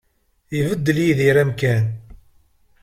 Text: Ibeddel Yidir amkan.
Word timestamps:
Ibeddel 0.57 0.97
Yidir 1.05 1.37
amkan. 1.43 1.85